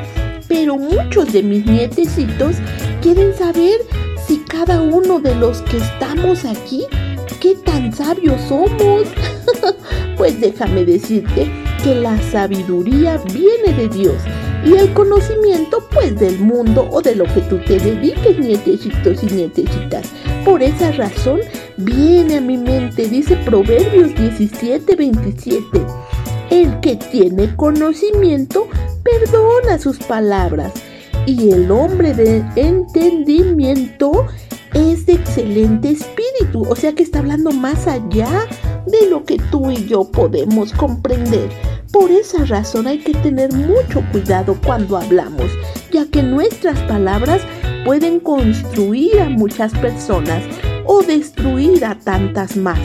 Pero 0.47 0.77
muchos 0.77 1.33
de 1.33 1.43
mis 1.43 1.65
nietecitos 1.65 2.57
quieren 3.01 3.35
saber 3.35 3.81
si 4.27 4.41
cada 4.41 4.83
uno 4.83 5.21
de 5.21 5.35
los 5.37 5.63
que 5.63 5.79
estamos 5.79 6.45
aquí, 6.45 6.85
qué 7.41 7.55
tan 7.55 7.95
sabios 7.95 8.43
somos. 8.43 9.05
pues 10.19 10.39
déjame 10.39 10.85
decirte 10.85 11.51
que 11.83 11.95
la 11.95 12.21
sabiduría 12.31 13.17
viene 13.33 13.73
de 13.73 13.89
Dios 13.89 14.17
y 14.67 14.75
el 14.75 14.93
conocimiento 14.95 15.79
pues 15.93 16.19
del 16.19 16.41
mundo 16.41 16.89
o 16.91 17.01
de 17.01 17.15
lo 17.15 17.25
que 17.25 17.41
tú 17.43 17.59
te 17.59 17.79
dediques, 17.79 18.39
nietecitos 18.39 19.23
y 19.23 19.27
nietecitas. 19.27 20.09
Por 20.45 20.61
esa 20.63 20.91
razón 20.93 21.41
viene 21.77 22.39
a 22.39 22.41
mi 22.41 22.57
mente, 22.57 23.09
dice 23.09 23.37
Proverbios 23.37 24.15
17, 24.17 24.97
27. 24.97 25.63
El 26.51 26.81
que 26.81 26.97
tiene 26.97 27.55
conocimiento 27.55 28.67
perdona 29.05 29.79
sus 29.79 29.99
palabras 29.99 30.73
y 31.27 31.51
el 31.51 31.71
hombre 31.71 32.13
de 32.13 32.45
entendimiento 32.57 34.27
es 34.75 35.07
de 35.07 35.15
excelente 35.15 35.91
espíritu, 35.91 36.67
o 36.69 36.75
sea 36.75 36.93
que 36.93 37.05
está 37.05 37.21
hablando 37.21 37.53
más 37.53 37.87
allá 37.87 38.47
de 38.87 39.09
lo 39.11 39.25
que 39.25 39.39
tú 39.51 39.71
y 39.71 39.87
yo 39.87 40.05
podemos 40.11 40.73
comprender. 40.73 41.49
Por 41.99 42.13
esa 42.13 42.45
razón 42.45 42.87
hay 42.87 42.99
que 42.99 43.15
tener 43.15 43.51
mucho 43.55 44.05
cuidado 44.13 44.55
cuando 44.67 44.99
hablamos, 44.99 45.51
ya 45.91 46.05
que 46.05 46.23
nuestras 46.23 46.79
palabras 46.83 47.41
pueden 47.87 48.21
construir 48.21 49.19
a 49.19 49.31
muchas 49.31 49.73
personas 49.73 50.43
o 50.85 51.03
destruir 51.03 51.87
a 51.87 51.95
tantas 51.95 52.55
más. 52.55 52.79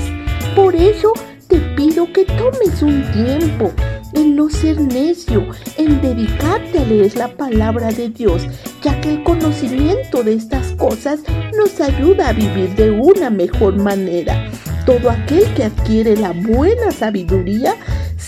Por 0.56 0.76
eso 0.76 1.12
te 1.50 1.60
pido 1.76 2.08
que 2.13 2.24
tomes 2.24 2.82
un 2.82 3.04
tiempo 3.12 3.74
en 4.13 4.38
no 4.38 4.50
ser 4.50 4.80
necio, 4.80 5.45
en 5.78 6.00
dedicarte 6.00 6.80
a 6.80 6.86
leer 6.86 7.17
la 7.17 7.36
palabra 7.36 7.91
de 7.91 8.08
Dios, 8.08 8.43
ya 8.82 9.02
que 9.02 9.15
el 9.15 9.24
conocimiento 9.24 10.24
de 10.24 10.36
estas 10.36 10.67
cosas 10.76 11.19
nos 11.58 11.82
ayuda 11.82 12.30
a 12.30 12.34
vivir 12.34 12.74
de 12.76 12.91
una 12.91 13.30
mejor 13.30 13.76
manera. 13.76 14.50
Todo 14.86 15.10
aquel 15.10 15.43
que 15.54 15.65
adquiere 15.65 16.15
la 16.15 16.32
buena 16.32 16.91
sabiduría 16.91 17.76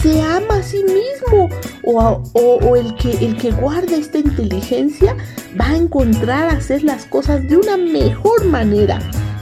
se 0.04 0.22
ama 0.22 0.58
a 0.58 0.64
sí 0.64 0.84
mismo 0.84 1.50
o, 1.86 2.76
el, 2.76 2.94
que, 2.96 3.12
el 3.26 3.38
que 3.38 3.52
guarda 3.52 3.96
esta 3.96 4.18
inteligencia 4.18 5.16
va 5.60 5.70
a 5.70 5.78
encontrar 5.78 6.50
hacer 6.50 6.84
las 6.84 7.06
cosas 7.06 7.48
de 7.48 7.56
una 7.56 7.78
mejor 7.78 8.44
manera. 8.46 9.00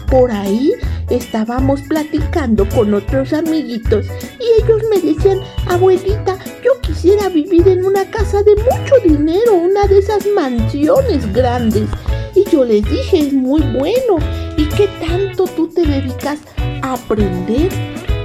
Por 0.08 0.32
ahí 0.32 0.72
estábamos 1.10 1.82
platicando 1.82 2.70
con 2.70 2.94
otros 2.94 3.34
amiguitos 3.34 4.06
y 4.40 4.64
ellos 4.64 4.84
me 4.92 5.02
decían, 5.02 5.40
abuelita, 5.68 6.38
yo 6.64 6.80
quisiera 6.82 7.28
vivir 7.30 7.68
en 7.68 7.84
una 7.84 8.06
casa 8.12 8.44
de 8.44 8.56
mucho 8.56 8.96
dinero, 9.04 9.54
una 9.54 9.88
de 9.88 9.98
esas 9.98 10.28
mansiones 10.36 11.34
grandes. 11.34 11.90
Y 12.36 12.48
yo 12.52 12.64
les 12.64 12.84
dije, 12.84 13.20
es 13.20 13.34
muy 13.34 13.62
bueno. 13.62 14.18
¿Y 14.58 14.66
qué 14.66 14.88
tanto 15.08 15.46
tú 15.46 15.70
te 15.70 15.82
dedicas 15.82 16.38
a 16.84 16.94
aprender 16.94 17.72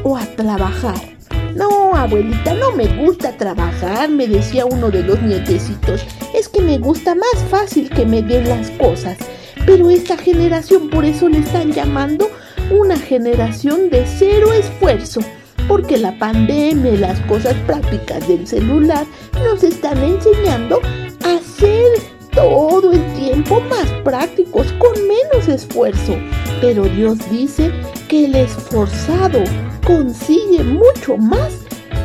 o 0.02 0.18
a 0.18 0.26
trabajar? 0.36 1.15
No, 1.56 1.94
abuelita, 1.94 2.52
no 2.52 2.72
me 2.72 2.86
gusta 3.02 3.34
trabajar, 3.34 4.10
me 4.10 4.28
decía 4.28 4.66
uno 4.66 4.90
de 4.90 5.02
los 5.02 5.22
nietecitos. 5.22 6.04
Es 6.34 6.50
que 6.50 6.60
me 6.60 6.76
gusta 6.76 7.14
más 7.14 7.42
fácil 7.50 7.88
que 7.88 8.04
me 8.04 8.20
den 8.20 8.46
las 8.46 8.70
cosas. 8.72 9.16
Pero 9.64 9.88
esta 9.88 10.18
generación 10.18 10.90
por 10.90 11.06
eso 11.06 11.30
le 11.30 11.38
están 11.38 11.72
llamando 11.72 12.28
una 12.70 12.98
generación 12.98 13.88
de 13.88 14.04
cero 14.06 14.52
esfuerzo. 14.52 15.20
Porque 15.66 15.96
la 15.96 16.18
pandemia 16.18 16.92
y 16.92 16.98
las 16.98 17.18
cosas 17.20 17.54
prácticas 17.66 18.28
del 18.28 18.46
celular 18.46 19.06
nos 19.42 19.64
están 19.64 19.96
enseñando 20.04 20.82
a 21.24 21.38
ser 21.58 21.86
todo 22.32 22.92
el 22.92 23.14
tiempo 23.14 23.62
más 23.62 23.90
prácticos 24.04 24.70
con 24.74 24.92
menos 25.08 25.48
esfuerzo. 25.48 26.16
Pero 26.60 26.84
Dios 26.84 27.18
dice 27.30 27.72
que 28.08 28.26
el 28.26 28.34
esforzado 28.34 29.42
consigue 29.84 30.62
mucho 30.62 31.16
más 31.16 31.52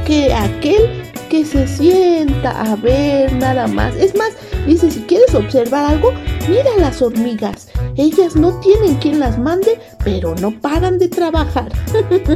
que 0.05 0.33
aquel 0.33 1.03
que 1.29 1.45
se 1.45 1.67
sienta 1.67 2.61
a 2.61 2.75
ver 2.75 3.31
nada 3.33 3.67
más. 3.67 3.95
Es 3.95 4.15
más, 4.15 4.31
dice, 4.67 4.91
si 4.91 5.01
quieres 5.01 5.33
observar 5.33 5.85
algo, 5.85 6.11
mira 6.49 6.69
las 6.77 7.01
hormigas. 7.01 7.69
Ellas 7.95 8.35
no 8.35 8.59
tienen 8.59 8.95
quien 8.95 9.19
las 9.19 9.39
mande, 9.39 9.79
pero 10.03 10.35
no 10.35 10.51
paran 10.59 10.97
de 10.97 11.07
trabajar. 11.07 11.71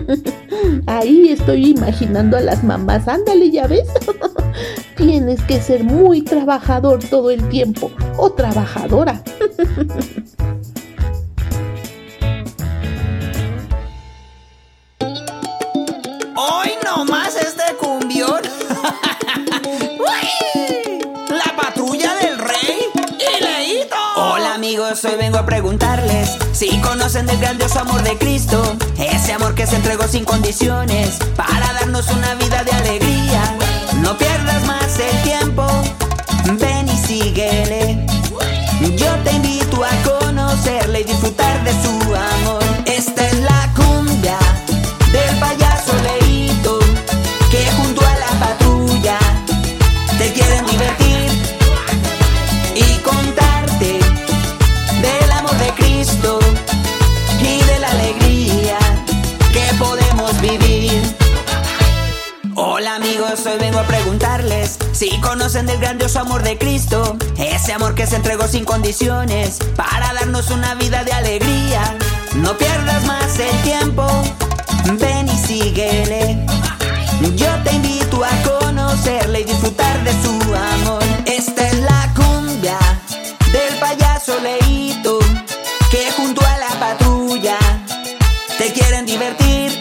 Ahí 0.88 1.30
estoy 1.30 1.71
imaginando 1.71 2.38
a 2.38 2.41
las 2.41 2.63
mamás. 2.63 3.08
Ándale, 3.08 3.51
ya 3.51 3.67
ves. 3.67 3.88
Tienes 4.95 5.41
que 5.43 5.60
ser 5.60 5.84
muy 5.84 6.21
trabajador 6.21 7.04
todo 7.04 7.32
el 7.32 7.47
tiempo 7.49 7.91
o 8.17 8.32
trabajadora. 8.32 9.21
amigos, 24.65 25.06
hoy 25.06 25.15
vengo 25.15 25.38
a 25.38 25.45
preguntarles 25.45 26.36
si 26.51 26.75
conocen 26.82 27.28
del 27.28 27.38
grandioso 27.38 27.82
amor 27.82 28.01
de 28.01 28.17
Cristo. 28.17 28.75
Ese 28.97 29.32
amor 29.34 29.54
que 29.54 29.67
se 29.67 29.75
entregó 29.75 30.08
sin 30.08 30.25
condiciones 30.25 31.19
para 31.36 31.71
darnos 31.73 32.10
una 32.10 32.34
vida 32.34 32.54
se 68.05 68.17
entregó 68.17 68.47
sin 68.47 68.65
condiciones 68.65 69.57
para 69.75 70.13
darnos 70.13 70.51
una 70.51 70.75
vida 70.75 71.03
de 71.03 71.11
alegría. 71.11 71.81
No 72.35 72.55
pierdas 72.57 73.03
más 73.05 73.39
el 73.39 73.61
tiempo, 73.63 74.05
ven 74.99 75.27
y 75.27 75.37
síguele. 75.37 76.45
Yo 77.35 77.47
te 77.63 77.73
invito 77.73 78.23
a 78.23 78.59
conocerle 78.59 79.41
y 79.41 79.43
disfrutar 79.45 80.03
de 80.03 80.11
su 80.21 80.53
amor. 80.53 81.03
Esta 81.25 81.67
es 81.67 81.79
la 81.79 82.13
cumbia 82.15 82.77
del 83.51 83.79
payaso 83.79 84.39
Leito, 84.39 85.17
que 85.89 86.11
junto 86.11 86.45
a 86.45 86.57
la 86.57 86.69
patrulla 86.79 87.57
te 88.57 88.71
quieren 88.73 89.05
divertir 89.05 89.71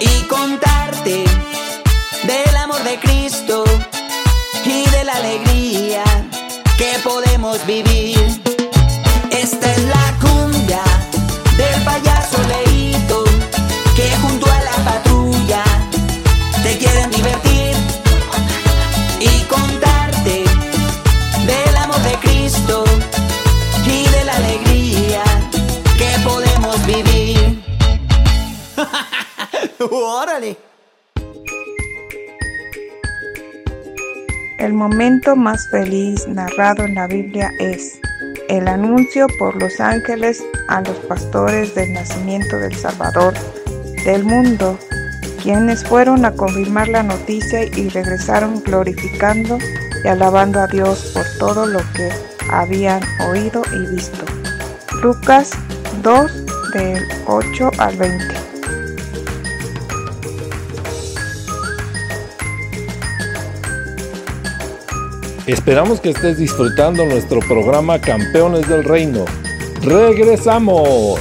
y 0.00 0.22
contarte 0.22 1.24
del 2.24 2.56
amor 2.56 2.82
de 2.82 2.98
Cristo 2.98 3.64
y 4.64 4.88
de 4.90 5.04
la 5.04 5.12
alegría 5.12 6.29
que 6.80 6.98
podemos 7.04 7.58
vivir. 7.66 8.16
Esta 9.30 9.70
es 9.70 9.82
la 9.84 10.16
cumbia 10.18 10.82
del 11.58 11.84
payaso 11.84 12.38
Leito, 12.52 13.22
que 13.94 14.08
junto 14.22 14.50
a 14.50 14.60
la 14.62 14.76
patrulla 14.88 15.62
te 16.62 16.78
quieren 16.78 17.10
divertir 17.10 17.76
y 19.20 19.42
contarte 19.54 20.44
del 21.44 21.76
amor 21.76 22.00
de 22.00 22.14
Cristo 22.24 22.84
y 23.84 24.08
de 24.08 24.24
la 24.24 24.36
alegría 24.36 25.22
que 25.98 26.10
podemos 26.24 26.86
vivir. 26.86 27.62
¡Órale! 29.90 30.56
El 34.60 34.74
momento 34.74 35.36
más 35.36 35.70
feliz 35.70 36.28
narrado 36.28 36.84
en 36.84 36.94
la 36.94 37.06
Biblia 37.06 37.50
es 37.58 37.98
el 38.50 38.68
anuncio 38.68 39.26
por 39.38 39.56
los 39.56 39.80
ángeles 39.80 40.44
a 40.68 40.82
los 40.82 40.98
pastores 40.98 41.74
del 41.74 41.94
nacimiento 41.94 42.58
del 42.58 42.76
Salvador 42.76 43.32
del 44.04 44.22
mundo, 44.22 44.78
quienes 45.42 45.82
fueron 45.82 46.26
a 46.26 46.32
confirmar 46.32 46.88
la 46.88 47.02
noticia 47.02 47.64
y 47.64 47.88
regresaron 47.88 48.62
glorificando 48.62 49.56
y 50.04 50.08
alabando 50.08 50.60
a 50.60 50.66
Dios 50.66 51.10
por 51.14 51.24
todo 51.38 51.64
lo 51.64 51.80
que 51.94 52.10
habían 52.50 53.02
oído 53.30 53.62
y 53.72 53.94
visto. 53.94 54.26
Lucas 55.02 55.52
2 56.02 56.44
del 56.74 57.02
8 57.26 57.70
al 57.78 57.96
20. 57.96 58.39
Esperamos 65.50 66.00
que 66.00 66.10
estés 66.10 66.38
disfrutando 66.38 67.04
nuestro 67.04 67.40
programa 67.40 68.00
Campeones 68.00 68.68
del 68.68 68.84
Reino. 68.84 69.24
¡Regresamos! 69.82 71.18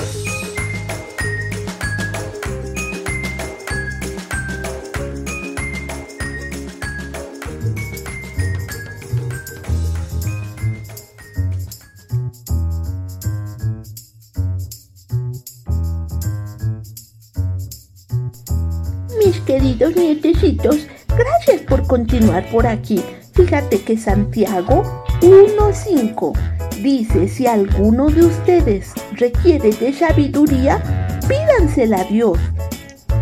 Mis 19.17 19.39
queridos 19.39 19.95
nietecitos, 19.95 20.85
gracias 21.17 21.61
por 21.61 21.87
continuar 21.87 22.47
por 22.51 22.67
aquí. 22.67 23.03
Fíjate 23.49 23.81
que 23.81 23.97
Santiago 23.97 24.83
1.5 25.21 26.37
dice, 26.83 27.27
si 27.27 27.47
alguno 27.47 28.05
de 28.09 28.27
ustedes 28.27 28.91
requiere 29.13 29.71
de 29.71 29.91
sabiduría, 29.91 30.79
pídansela 31.27 32.01
a 32.01 32.03
Dios. 32.03 32.37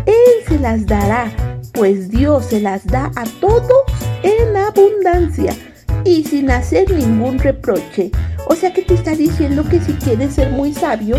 Él 0.04 0.44
se 0.46 0.58
las 0.58 0.84
dará, 0.84 1.32
pues 1.72 2.10
Dios 2.10 2.44
se 2.44 2.60
las 2.60 2.86
da 2.86 3.10
a 3.16 3.24
todos 3.40 3.72
en 4.22 4.54
abundancia 4.54 5.56
y 6.04 6.24
sin 6.24 6.50
hacer 6.50 6.90
ningún 6.90 7.38
reproche. 7.38 8.10
O 8.48 8.54
sea 8.54 8.74
que 8.74 8.82
te 8.82 8.92
está 8.92 9.12
diciendo 9.12 9.64
que 9.66 9.80
si 9.80 9.94
quieres 9.94 10.34
ser 10.34 10.50
muy 10.50 10.74
sabio, 10.74 11.16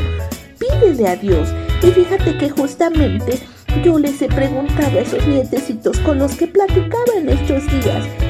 pídele 0.60 1.08
a 1.08 1.16
Dios. 1.16 1.50
Y 1.82 1.88
fíjate 1.88 2.38
que 2.38 2.52
justamente 2.52 3.40
yo 3.84 3.98
les 3.98 4.22
he 4.22 4.28
preguntado 4.28 5.00
a 5.00 5.02
esos 5.02 5.26
nietecitos 5.26 5.98
con 6.02 6.20
los 6.20 6.36
que 6.36 6.46
platicaba 6.46 7.18
en 7.18 7.30
estos 7.30 7.66
días, 7.72 8.06
¿qué 8.06 8.18
tanto 8.18 8.29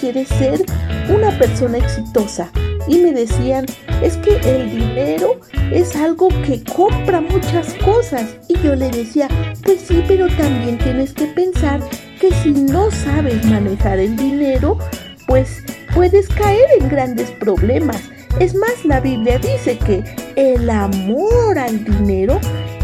quieres 0.00 0.28
ser 0.28 0.64
una 1.08 1.30
persona 1.38 1.78
exitosa? 1.78 2.50
Y 2.88 2.98
me 2.98 3.12
decían, 3.12 3.66
es 4.02 4.16
que 4.16 4.36
el 4.38 4.70
dinero 4.70 5.38
es 5.70 5.94
algo 5.94 6.28
que 6.44 6.64
compra 6.64 7.20
muchas 7.20 7.74
cosas. 7.84 8.36
Y 8.48 8.58
yo 8.60 8.74
le 8.74 8.90
decía, 8.90 9.28
pues 9.62 9.82
sí, 9.82 10.02
pero 10.08 10.26
también 10.36 10.78
tienes 10.78 11.12
que 11.12 11.26
pensar 11.26 11.80
que 12.20 12.32
si 12.42 12.50
no 12.50 12.90
sabes 12.90 13.44
manejar 13.44 13.98
el 13.98 14.16
dinero, 14.16 14.78
pues 15.26 15.62
puedes 15.94 16.28
caer 16.28 16.66
en 16.80 16.88
grandes 16.88 17.30
problemas. 17.32 18.02
Es 18.38 18.54
más, 18.54 18.84
la 18.84 19.00
Biblia 19.00 19.38
dice 19.38 19.78
que 19.78 20.02
el 20.36 20.70
amor 20.70 21.58
al 21.58 21.84
dinero 21.84 22.40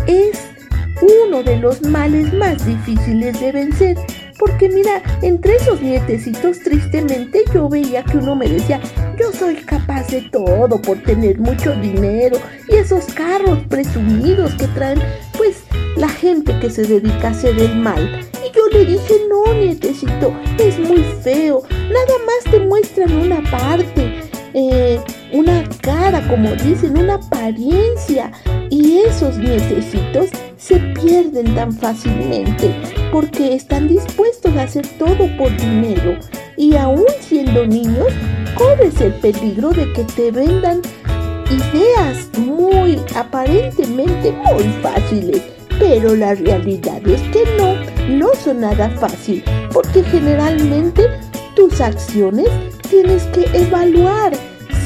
es 0.06 0.38
uno 1.00 1.42
de 1.42 1.56
los 1.56 1.82
males 1.82 2.32
más 2.34 2.64
difíciles 2.66 3.40
de 3.40 3.52
vencer. 3.52 3.96
Porque 4.38 4.68
mira, 4.68 5.02
entre 5.22 5.56
esos 5.56 5.80
nietecitos 5.80 6.60
tristemente 6.60 7.44
yo 7.54 7.68
veía 7.68 8.02
que 8.02 8.18
uno 8.18 8.36
me 8.36 8.48
decía, 8.48 8.80
yo 9.18 9.32
soy 9.32 9.56
capaz 9.56 10.08
de 10.08 10.22
todo 10.22 10.80
por 10.80 11.02
tener 11.02 11.38
mucho 11.38 11.72
dinero 11.76 12.36
y 12.68 12.74
esos 12.74 13.06
carros 13.06 13.58
presumidos 13.68 14.54
que 14.54 14.66
traen 14.68 15.00
pues 15.36 15.62
la 15.96 16.08
gente 16.08 16.58
que 16.60 16.70
se 16.70 16.82
dedica 16.82 17.28
a 17.28 17.30
hacer 17.30 17.58
el 17.58 17.76
mal. 17.76 18.20
Y 18.44 18.54
yo 18.54 18.66
le 18.72 18.84
dije, 18.84 19.14
no, 19.28 19.54
nietecito, 19.54 20.34
es 20.58 20.78
muy 20.78 21.02
feo, 21.22 21.62
nada 21.70 22.14
más 22.26 22.52
te 22.52 22.60
muestran 22.60 23.12
una 23.14 23.42
parte. 23.50 24.22
Eh, 24.58 24.98
una 25.32 25.68
cara, 25.82 26.26
como 26.28 26.50
dicen, 26.52 26.96
una 26.96 27.16
apariencia. 27.16 28.32
Y 28.70 29.00
esos 29.00 29.36
nietecitos 29.36 30.30
se 30.56 30.78
pierden 30.94 31.54
tan 31.54 31.72
fácilmente 31.72 32.74
porque 33.12 33.54
están 33.54 33.88
dispuestos 33.88 34.56
a 34.56 34.62
hacer 34.62 34.86
todo 34.98 35.28
por 35.36 35.54
dinero. 35.56 36.18
Y 36.56 36.74
aún 36.76 37.06
siendo 37.20 37.66
niños, 37.66 38.08
corres 38.54 39.00
el 39.00 39.12
peligro 39.14 39.70
de 39.70 39.92
que 39.92 40.04
te 40.04 40.30
vendan 40.30 40.80
ideas 41.50 42.28
muy 42.38 43.00
aparentemente 43.14 44.32
muy 44.32 44.64
fáciles. 44.82 45.42
Pero 45.78 46.16
la 46.16 46.34
realidad 46.34 47.06
es 47.06 47.20
que 47.32 47.44
no, 47.58 47.74
no 48.08 48.34
son 48.42 48.60
nada 48.60 48.88
fácil, 48.90 49.44
porque 49.72 50.02
generalmente 50.04 51.06
tus 51.54 51.80
acciones 51.80 52.48
tienes 52.88 53.24
que 53.24 53.44
evaluar 53.52 54.32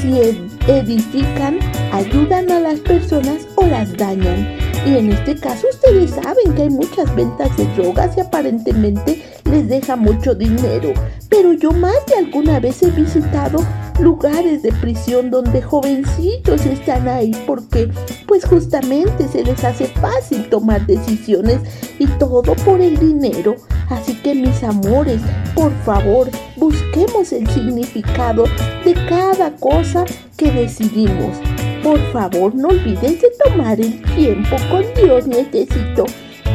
si 0.01 0.19
edifican, 0.67 1.59
ayudan 1.91 2.51
a 2.51 2.59
las 2.59 2.79
personas 2.79 3.47
o 3.55 3.65
las 3.67 3.95
dañan. 3.95 4.60
Y 4.85 4.97
en 4.97 5.11
este 5.11 5.35
caso 5.35 5.67
ustedes 5.71 6.11
saben 6.11 6.55
que 6.55 6.63
hay 6.63 6.69
muchas 6.69 7.13
ventas 7.15 7.55
de 7.55 7.65
drogas 7.75 8.17
y 8.17 8.21
aparentemente 8.21 9.23
les 9.45 9.67
deja 9.67 9.95
mucho 9.95 10.33
dinero. 10.33 10.93
Pero 11.29 11.53
yo 11.53 11.71
más 11.71 12.05
de 12.07 12.15
alguna 12.15 12.59
vez 12.59 12.81
he 12.81 12.89
visitado 12.89 13.59
lugares 13.99 14.63
de 14.63 14.71
prisión 14.73 15.29
donde 15.29 15.61
jovencitos 15.61 16.65
están 16.65 17.07
ahí 17.07 17.31
porque 17.45 17.91
pues 18.27 18.45
justamente 18.45 19.27
se 19.27 19.43
les 19.43 19.63
hace 19.63 19.85
fácil 19.85 20.49
tomar 20.49 20.85
decisiones 20.87 21.59
y 21.99 22.07
todo 22.07 22.55
por 22.65 22.81
el 22.81 22.97
dinero. 22.97 23.55
Así 23.89 24.15
que 24.15 24.33
mis 24.33 24.63
amores, 24.63 25.21
por 25.53 25.71
favor, 25.83 26.29
busquemos 26.57 27.31
el 27.33 27.47
significado 27.49 28.45
de 28.83 28.93
cada 29.07 29.51
cosa 29.57 30.05
que 30.37 30.51
decidimos. 30.51 31.50
Por 31.83 31.99
favor, 32.11 32.53
no 32.53 32.67
olvides 32.69 33.21
de 33.21 33.31
tomar 33.43 33.79
el 33.79 34.01
tiempo 34.15 34.55
con 34.69 34.83
Dios, 34.95 35.25
necesito 35.25 36.05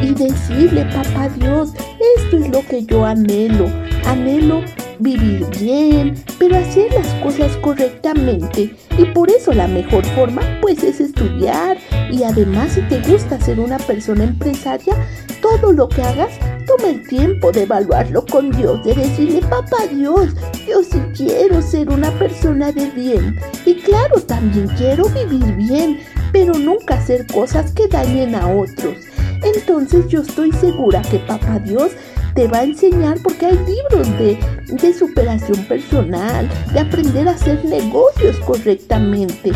y 0.01 0.13
decirle, 0.13 0.85
papá 0.85 1.27
Dios, 1.29 1.73
esto 2.17 2.37
es 2.37 2.49
lo 2.49 2.61
que 2.61 2.83
yo 2.85 3.05
anhelo. 3.05 3.65
Anhelo 4.05 4.63
vivir 4.99 5.45
bien, 5.59 6.15
pero 6.39 6.57
hacer 6.57 6.91
las 6.93 7.07
cosas 7.23 7.55
correctamente. 7.57 8.75
Y 8.97 9.05
por 9.13 9.29
eso 9.29 9.53
la 9.53 9.67
mejor 9.67 10.05
forma 10.07 10.41
pues 10.61 10.83
es 10.83 10.99
estudiar. 10.99 11.77
Y 12.11 12.23
además 12.23 12.73
si 12.73 12.81
te 12.81 12.99
gusta 13.01 13.39
ser 13.39 13.59
una 13.59 13.77
persona 13.77 14.23
empresaria, 14.23 14.95
todo 15.41 15.71
lo 15.71 15.87
que 15.87 16.01
hagas, 16.01 16.31
toma 16.65 16.89
el 16.89 17.07
tiempo 17.07 17.51
de 17.51 17.63
evaluarlo 17.63 18.25
con 18.25 18.51
Dios, 18.51 18.83
de 18.83 18.93
decirle, 18.93 19.41
papá 19.41 19.87
Dios, 19.91 20.33
yo 20.67 20.83
sí 20.83 20.99
quiero 21.15 21.61
ser 21.61 21.89
una 21.89 22.11
persona 22.11 22.71
de 22.71 22.89
bien. 22.91 23.39
Y 23.65 23.75
claro, 23.75 24.19
también 24.21 24.67
quiero 24.77 25.05
vivir 25.09 25.55
bien, 25.55 25.99
pero 26.31 26.53
nunca 26.53 26.95
hacer 26.95 27.25
cosas 27.27 27.71
que 27.71 27.87
dañen 27.87 28.35
a 28.35 28.47
otros. 28.47 28.97
Entonces 29.43 30.07
yo 30.07 30.21
estoy 30.21 30.51
segura 30.53 31.01
que 31.03 31.19
papá 31.19 31.59
Dios 31.59 31.91
te 32.37 32.47
va 32.47 32.59
a 32.59 32.63
enseñar 32.65 33.17
porque 33.23 33.47
hay 33.47 33.57
libros 33.57 34.07
de, 34.19 34.37
de 34.67 34.93
superación 34.93 35.65
personal, 35.65 36.47
de 36.71 36.81
aprender 36.81 37.27
a 37.27 37.31
hacer 37.31 37.65
negocios 37.65 38.37
correctamente 38.45 39.51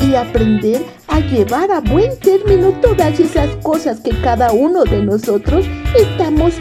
y 0.00 0.14
aprender 0.14 0.82
a 1.08 1.20
llevar 1.20 1.70
a 1.70 1.80
buen 1.80 2.18
término 2.20 2.72
todas 2.80 3.20
esas 3.20 3.54
cosas 3.56 4.00
que 4.00 4.18
cada 4.22 4.50
uno 4.50 4.84
de 4.84 5.02
nosotros 5.02 5.66
estamos 5.94 6.54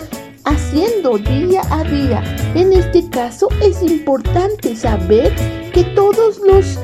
haciendo 0.44 1.18
día 1.18 1.62
a 1.70 1.86
día. 1.86 2.22
En 2.54 2.74
este 2.74 3.10
caso 3.10 3.48
es 3.64 3.82
importante 3.82 4.76
saber 4.76 5.34
que 5.74 5.86
todos 5.96 6.38
los 6.40 6.80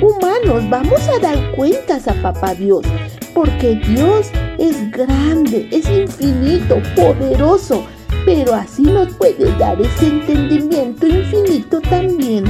humanos 0.00 0.70
vamos 0.70 1.00
a 1.08 1.18
dar 1.18 1.50
cuentas 1.56 2.06
a 2.06 2.14
Papá 2.22 2.54
Dios, 2.54 2.86
porque 3.34 3.74
Dios 3.74 4.30
es 4.56 4.88
grande, 4.92 5.66
es 5.72 5.90
infinito, 5.90 6.80
poderoso 6.94 7.84
pero 8.24 8.54
así 8.54 8.82
nos 8.82 9.14
puede 9.14 9.52
dar 9.58 9.80
ese 9.80 10.06
entendimiento 10.06 11.06
infinito 11.06 11.80
también. 11.80 12.44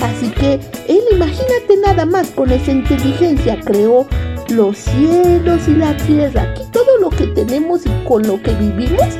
Así 0.00 0.30
que 0.30 0.54
Él, 0.88 1.02
imagínate 1.12 1.76
nada 1.84 2.04
más, 2.04 2.30
con 2.30 2.50
esa 2.50 2.72
inteligencia 2.72 3.58
creó 3.60 4.06
los 4.48 4.76
cielos 4.78 5.68
y 5.68 5.74
la 5.74 5.96
tierra. 5.96 6.42
Aquí 6.42 6.62
todo 6.72 6.98
lo 7.00 7.10
que 7.10 7.26
tenemos 7.28 7.86
y 7.86 8.04
con 8.04 8.26
lo 8.26 8.40
que 8.42 8.52
vivimos, 8.54 9.16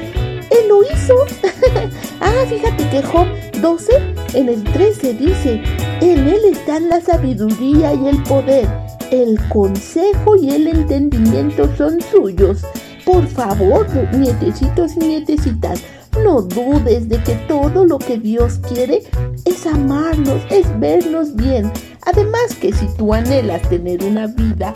Él 0.50 0.68
lo 0.68 0.82
hizo. 0.82 1.14
ah, 2.20 2.44
fíjate 2.48 2.88
que 2.90 3.02
Job 3.02 3.26
12, 3.60 3.92
en 4.34 4.48
el 4.48 4.64
13 4.64 5.14
dice, 5.14 5.62
en 6.00 6.28
Él 6.28 6.40
están 6.50 6.88
la 6.88 7.00
sabiduría 7.00 7.94
y 7.94 8.08
el 8.08 8.22
poder. 8.24 8.68
El 9.10 9.38
consejo 9.50 10.36
y 10.36 10.50
el 10.50 10.66
entendimiento 10.66 11.68
son 11.76 12.00
suyos. 12.00 12.62
Por 13.04 13.26
favor, 13.26 13.86
nietecitos 14.12 14.96
y 14.96 15.00
nietecitas, 15.00 15.82
no 16.22 16.42
dudes 16.42 17.08
de 17.08 17.22
que 17.22 17.34
todo 17.48 17.84
lo 17.84 17.98
que 17.98 18.18
Dios 18.18 18.60
quiere 18.68 19.02
es 19.44 19.66
amarnos, 19.66 20.40
es 20.50 20.66
vernos 20.78 21.34
bien. 21.34 21.72
Además 22.06 22.54
que 22.60 22.72
si 22.72 22.86
tú 22.96 23.12
anhelas 23.14 23.62
tener 23.68 24.04
una 24.04 24.26
vida 24.26 24.72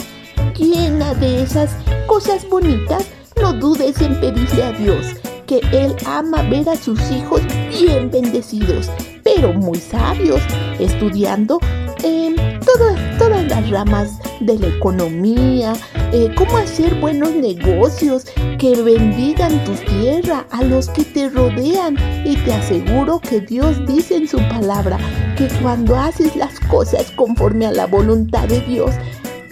llena 0.58 1.14
de 1.14 1.42
esas 1.42 1.70
cosas 2.06 2.48
bonitas, 2.48 3.06
no 3.40 3.52
dudes 3.52 4.00
en 4.00 4.18
pedirle 4.20 4.62
a 4.62 4.72
Dios 4.72 5.06
que 5.46 5.60
Él 5.72 5.94
ama 6.06 6.42
ver 6.42 6.68
a 6.68 6.76
sus 6.76 7.00
hijos 7.10 7.40
bien 7.70 8.10
bendecidos, 8.10 8.90
pero 9.22 9.52
muy 9.52 9.78
sabios, 9.78 10.40
estudiando 10.78 11.60
en 12.02 12.36
todas, 12.60 13.18
todas 13.18 13.44
las 13.46 13.70
ramas 13.70 14.18
de 14.40 14.58
la 14.58 14.68
economía, 14.68 15.74
eh, 16.12 16.30
cómo 16.36 16.56
hacer 16.56 16.94
buenos 16.96 17.34
negocios 17.34 18.24
que 18.58 18.80
bendigan 18.82 19.64
tu 19.64 19.72
tierra 19.72 20.46
a 20.50 20.62
los 20.62 20.88
que 20.90 21.04
te 21.04 21.28
rodean. 21.28 21.96
Y 22.24 22.36
te 22.36 22.54
aseguro 22.54 23.20
que 23.20 23.40
Dios 23.40 23.84
dice 23.86 24.16
en 24.16 24.28
su 24.28 24.38
palabra 24.48 24.98
que 25.36 25.48
cuando 25.62 25.96
haces 25.96 26.36
las 26.36 26.58
cosas 26.60 27.10
conforme 27.12 27.66
a 27.66 27.72
la 27.72 27.86
voluntad 27.86 28.48
de 28.48 28.60
Dios, 28.60 28.92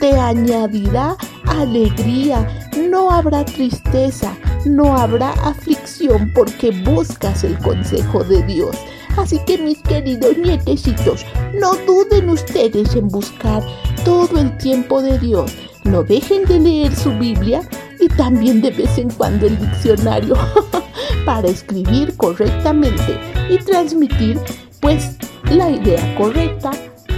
te 0.01 0.13
añadirá 0.13 1.17
alegría, 1.47 2.47
no 2.91 3.11
habrá 3.11 3.45
tristeza, 3.45 4.37
no 4.67 4.97
habrá 4.97 5.31
aflicción 5.45 6.33
porque 6.35 6.71
buscas 6.71 7.45
el 7.45 7.59
consejo 7.59 8.25
de 8.25 8.43
Dios. 8.43 8.77
Así 9.17 9.39
que 9.47 9.59
mis 9.59 9.79
queridos 9.83 10.37
nietecitos, 10.39 11.25
no 11.61 11.75
duden 11.87 12.31
ustedes 12.31 12.95
en 12.95 13.09
buscar 13.09 13.63
todo 14.05 14.39
el 14.39 14.57
tiempo 14.59 15.01
de 15.03 15.19
Dios. 15.19 15.53
No 15.85 16.03
dejen 16.03 16.45
de 16.47 16.59
leer 16.59 16.95
su 16.95 17.11
Biblia 17.13 17.63
y 18.01 18.09
también 18.09 18.61
de 18.61 18.71
vez 18.71 18.99
en 18.99 19.11
cuando 19.11 19.47
el 19.47 19.59
diccionario 19.59 20.37
para 21.25 21.49
escribir 21.49 22.17
correctamente 22.17 23.19
y 23.49 23.59
transmitir 23.59 24.39
pues 24.81 25.17
la 25.51 25.71
idea 25.71 26.15
correcta 26.17 26.73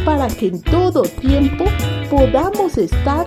para 0.04 0.28
que 0.28 0.48
en 0.48 0.62
todo 0.62 1.02
tiempo 1.02 1.64
podamos 2.10 2.76
estar 2.78 3.26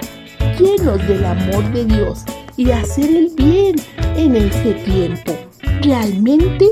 llenos 0.59 1.05
del 1.07 1.25
amor 1.25 1.63
de 1.71 1.85
Dios 1.85 2.23
y 2.55 2.71
hacer 2.71 3.09
el 3.09 3.31
bien 3.35 3.75
en 4.15 4.35
este 4.35 4.73
tiempo. 4.73 5.33
Realmente 5.81 6.71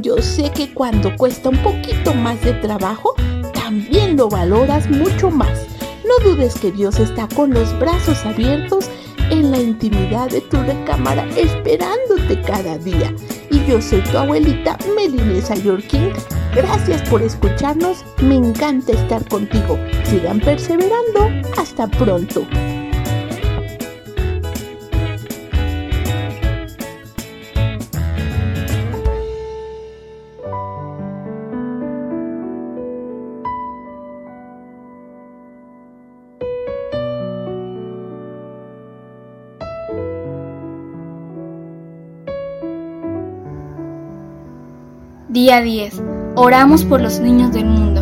yo 0.00 0.18
sé 0.18 0.50
que 0.50 0.72
cuando 0.72 1.14
cuesta 1.16 1.48
un 1.48 1.58
poquito 1.58 2.14
más 2.14 2.40
de 2.42 2.52
trabajo, 2.54 3.14
también 3.54 4.16
lo 4.16 4.28
valoras 4.28 4.88
mucho 4.90 5.30
más. 5.30 5.66
No 6.04 6.30
dudes 6.30 6.58
que 6.58 6.72
Dios 6.72 6.98
está 6.98 7.28
con 7.28 7.54
los 7.54 7.78
brazos 7.78 8.24
abiertos 8.24 8.90
en 9.30 9.50
la 9.50 9.58
intimidad 9.58 10.28
de 10.28 10.40
tu 10.42 10.58
recámara 10.58 11.26
esperándote 11.36 12.40
cada 12.42 12.76
día. 12.78 13.14
Y 13.50 13.64
yo 13.66 13.80
soy 13.80 14.00
tu 14.02 14.18
abuelita 14.18 14.76
Melinesa 14.96 15.54
Yorkin. 15.54 16.12
Gracias 16.54 17.08
por 17.08 17.22
escucharnos. 17.22 18.04
Me 18.20 18.36
encanta 18.36 18.92
estar 18.92 19.26
contigo. 19.28 19.78
Sigan 20.04 20.40
perseverando. 20.40 21.48
Hasta 21.56 21.86
pronto. 21.86 22.46
Día 45.42 45.60
10. 45.60 46.00
Oramos 46.36 46.84
por 46.84 47.00
los 47.00 47.18
niños 47.18 47.50
del 47.52 47.64
mundo. 47.64 48.00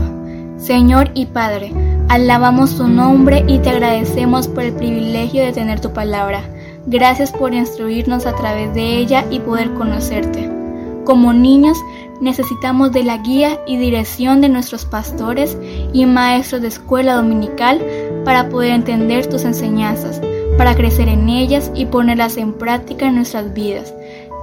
Señor 0.59 1.11
y 1.15 1.25
Padre, 1.25 1.73
alabamos 2.11 2.77
tu 2.77 2.87
nombre 2.87 3.47
y 3.49 3.61
te 3.61 3.71
agradecemos 3.71 4.47
por 4.47 4.65
el 4.65 4.75
privilegio 4.75 5.43
de 5.43 5.53
tener 5.55 5.81
tu 5.81 5.91
palabra. 5.95 6.43
Gracias 6.85 7.33
por 7.33 7.55
instruirnos 7.55 8.27
a 8.27 8.37
través 8.37 8.75
de 8.75 8.99
ella 8.99 9.25
y 9.31 9.41
poder 9.41 9.73
conocerte. 9.73 10.51
Como 11.07 11.33
niños 11.33 11.79
necesitamos 12.21 12.93
de 12.93 13.05
la 13.05 13.17
guía 13.17 13.59
y 13.67 13.79
dirección 13.79 14.43
de 14.43 14.51
nuestros 14.51 14.85
pastores 14.85 15.57
y 15.95 16.05
maestros 16.05 16.61
de 16.61 16.69
escuela 16.69 17.15
dominical 17.15 17.81
para 18.23 18.51
poder 18.51 18.73
entender 18.73 19.27
tus 19.29 19.45
enseñanzas, 19.45 20.21
para 20.59 20.75
crecer 20.75 21.09
en 21.09 21.31
ellas 21.31 21.73
y 21.75 21.87
ponerlas 21.87 22.37
en 22.37 22.53
práctica 22.53 23.07
en 23.07 23.15
nuestras 23.15 23.55
vidas. 23.55 23.95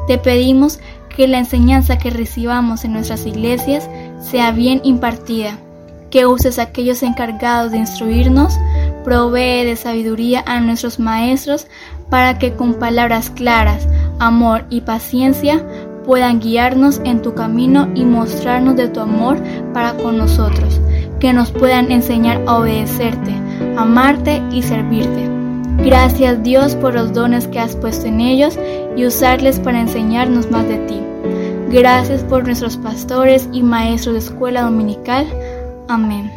Te 0.08 0.18
pedimos 0.18 0.80
que 1.18 1.28
la 1.28 1.40
enseñanza 1.40 1.98
que 1.98 2.12
recibamos 2.12 2.86
en 2.86 2.94
nuestras 2.94 3.26
iglesias 3.26 3.90
sea 4.22 4.52
bien 4.52 4.82
impartida, 4.84 5.58
que 6.12 6.28
uses 6.28 6.60
aquellos 6.60 7.02
encargados 7.02 7.72
de 7.72 7.80
instruirnos, 7.80 8.56
provee 9.04 9.66
de 9.66 9.76
sabiduría 9.76 10.44
a 10.46 10.60
nuestros 10.60 11.00
maestros 11.00 11.66
para 12.12 12.38
que 12.38 12.54
con 12.54 12.76
palabras 12.76 13.32
claras, 13.32 13.88
amor 14.20 14.66
y 14.70 14.82
paciencia 14.82 15.66
puedan 16.06 16.40
guiarnos 16.40 17.02
en 17.04 17.24
tu 17.24 17.34
camino 17.34 17.90
y 17.96 18.06
mostrarnos 18.06 18.76
de 18.76 18.88
tu 18.88 19.00
amor 19.00 19.42
para 19.74 19.94
con 19.98 20.18
nosotros. 20.18 20.80
que 21.20 21.34
nos 21.34 21.50
puedan 21.50 21.92
enseñar 21.92 22.44
a 22.46 22.60
obedecerte, 22.60 23.34
amarte 23.76 24.40
y 24.52 24.62
servirte. 24.62 25.37
Gracias 25.88 26.44
Dios 26.44 26.76
por 26.76 26.94
los 26.96 27.14
dones 27.14 27.48
que 27.48 27.60
has 27.60 27.74
puesto 27.78 28.08
en 28.08 28.20
ellos 28.20 28.60
y 28.98 29.06
usarles 29.06 29.58
para 29.58 29.80
enseñarnos 29.80 30.52
más 30.52 30.68
de 30.68 30.80
ti. 30.80 31.02
Gracias 31.70 32.26
por 32.26 32.44
nuestros 32.44 32.76
pastores 32.76 33.48
y 33.54 33.64
maestros 33.64 34.16
de 34.16 34.20
escuela 34.20 34.64
dominical. 34.64 35.26
Amén. 35.88 36.37